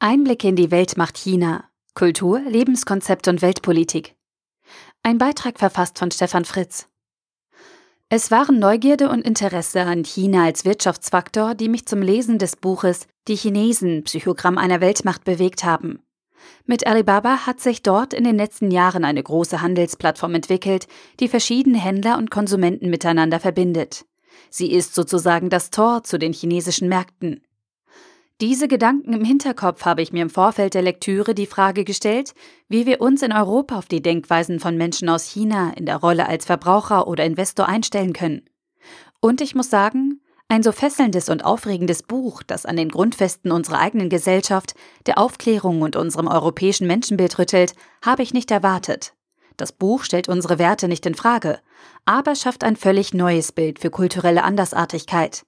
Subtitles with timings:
[0.00, 1.64] Einblicke in die Weltmacht China.
[1.94, 4.14] Kultur, Lebenskonzept und Weltpolitik.
[5.02, 6.86] Ein Beitrag verfasst von Stefan Fritz.
[8.08, 13.08] Es waren Neugierde und Interesse an China als Wirtschaftsfaktor, die mich zum Lesen des Buches
[13.26, 15.98] Die Chinesen, Psychogramm einer Weltmacht bewegt haben.
[16.64, 20.86] Mit Alibaba hat sich dort in den letzten Jahren eine große Handelsplattform entwickelt,
[21.18, 24.04] die verschiedene Händler und Konsumenten miteinander verbindet.
[24.48, 27.42] Sie ist sozusagen das Tor zu den chinesischen Märkten.
[28.40, 32.34] Diese Gedanken im Hinterkopf habe ich mir im Vorfeld der Lektüre die Frage gestellt,
[32.68, 36.28] wie wir uns in Europa auf die Denkweisen von Menschen aus China in der Rolle
[36.28, 38.42] als Verbraucher oder Investor einstellen können.
[39.20, 43.80] Und ich muss sagen, ein so fesselndes und aufregendes Buch, das an den Grundfesten unserer
[43.80, 44.76] eigenen Gesellschaft,
[45.06, 47.74] der Aufklärung und unserem europäischen Menschenbild rüttelt,
[48.04, 49.14] habe ich nicht erwartet.
[49.56, 51.58] Das Buch stellt unsere Werte nicht in Frage,
[52.04, 55.42] aber schafft ein völlig neues Bild für kulturelle Andersartigkeit.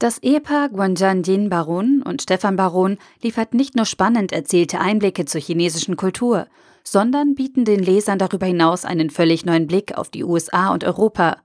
[0.00, 5.96] Das Ehepaar Guanjan Baron und Stefan Baron liefert nicht nur spannend erzählte Einblicke zur chinesischen
[5.96, 6.48] Kultur,
[6.82, 11.36] sondern bieten den Lesern darüber hinaus einen völlig neuen Blick auf die USA und Europa,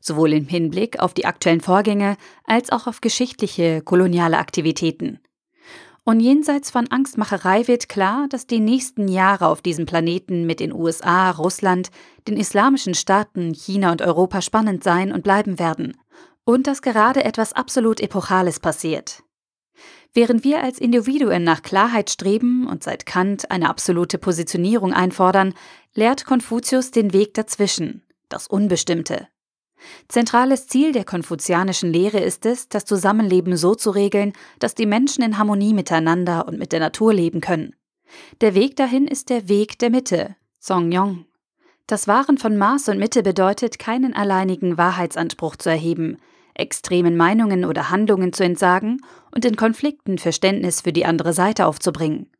[0.00, 5.20] sowohl im Hinblick auf die aktuellen Vorgänge als auch auf geschichtliche koloniale Aktivitäten.
[6.04, 10.72] Und jenseits von Angstmacherei wird klar, dass die nächsten Jahre auf diesem Planeten mit den
[10.72, 11.90] USA, Russland,
[12.26, 15.94] den islamischen Staaten, China und Europa spannend sein und bleiben werden
[16.48, 19.22] und dass gerade etwas absolut Epochales passiert.
[20.14, 25.52] Während wir als Individuen nach Klarheit streben und seit Kant eine absolute Positionierung einfordern,
[25.92, 29.28] lehrt Konfuzius den Weg dazwischen, das Unbestimmte.
[30.08, 35.22] Zentrales Ziel der konfuzianischen Lehre ist es, das Zusammenleben so zu regeln, dass die Menschen
[35.22, 37.76] in Harmonie miteinander und mit der Natur leben können.
[38.40, 41.26] Der Weg dahin ist der Weg der Mitte, Songyong.
[41.86, 46.16] Das Wahren von Maß und Mitte bedeutet, keinen alleinigen Wahrheitsanspruch zu erheben,
[46.58, 49.00] extremen Meinungen oder Handlungen zu entsagen
[49.34, 52.30] und in Konflikten Verständnis für die andere Seite aufzubringen.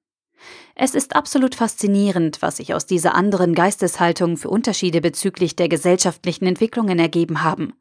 [0.74, 6.46] Es ist absolut faszinierend, was sich aus dieser anderen Geisteshaltung für Unterschiede bezüglich der gesellschaftlichen
[6.46, 7.74] Entwicklungen ergeben haben.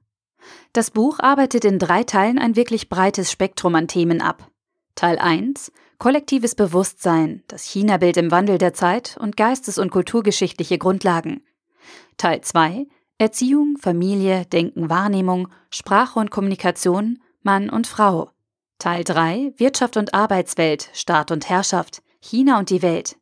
[0.74, 4.50] Das Buch arbeitet in drei Teilen ein wirklich breites Spektrum an Themen ab.
[4.96, 11.44] Teil 1 Kollektives Bewusstsein, das China-Bild im Wandel der Zeit und geistes- und kulturgeschichtliche Grundlagen.
[12.18, 12.88] Teil 2
[13.20, 18.30] Erziehung, Familie, Denken, Wahrnehmung, Sprache und Kommunikation, Mann und Frau.
[18.78, 23.18] Teil 3 Wirtschaft und Arbeitswelt, Staat und Herrschaft, China und die Welt.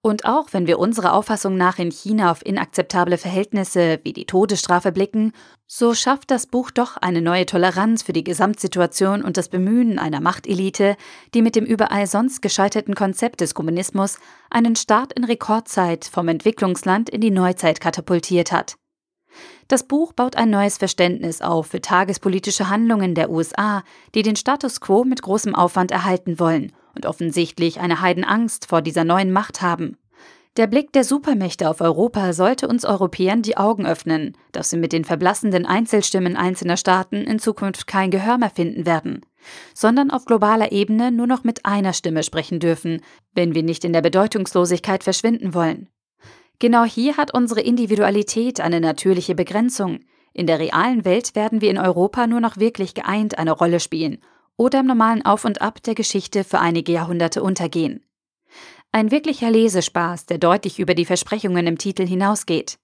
[0.00, 4.90] Und auch wenn wir unserer Auffassung nach in China auf inakzeptable Verhältnisse wie die Todesstrafe
[4.90, 5.32] blicken,
[5.68, 10.20] so schafft das Buch doch eine neue Toleranz für die Gesamtsituation und das Bemühen einer
[10.20, 10.96] Machtelite,
[11.32, 14.18] die mit dem überall sonst gescheiterten Konzept des Kommunismus
[14.50, 18.74] einen Start in Rekordzeit vom Entwicklungsland in die Neuzeit katapultiert hat.
[19.68, 23.82] Das Buch baut ein neues Verständnis auf für tagespolitische Handlungen der USA,
[24.14, 29.04] die den Status quo mit großem Aufwand erhalten wollen und offensichtlich eine Heidenangst vor dieser
[29.04, 29.96] neuen Macht haben.
[30.58, 34.92] Der Blick der Supermächte auf Europa sollte uns Europäern die Augen öffnen, dass wir mit
[34.92, 39.24] den verblassenden Einzelstimmen einzelner Staaten in Zukunft kein Gehör mehr finden werden,
[39.72, 43.00] sondern auf globaler Ebene nur noch mit einer Stimme sprechen dürfen,
[43.34, 45.88] wenn wir nicht in der Bedeutungslosigkeit verschwinden wollen.
[46.62, 49.98] Genau hier hat unsere Individualität eine natürliche Begrenzung.
[50.32, 54.22] In der realen Welt werden wir in Europa nur noch wirklich geeint eine Rolle spielen
[54.56, 58.04] oder im normalen Auf und Ab der Geschichte für einige Jahrhunderte untergehen.
[58.92, 62.78] Ein wirklicher Lesespaß, der deutlich über die Versprechungen im Titel hinausgeht.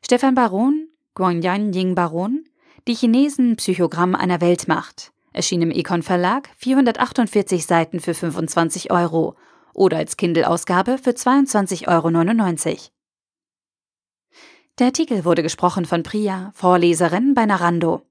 [0.00, 2.44] Stefan Baron, Guangyan Ying Baron,
[2.86, 9.34] Die Chinesen Psychogramm einer Weltmacht, erschien im Econ Verlag, 448 Seiten für 25 Euro
[9.74, 12.78] oder als Kindle-Ausgabe für 22,99 Euro.
[14.78, 18.02] Der Artikel wurde gesprochen von Priya, Vorleserin bei Narando.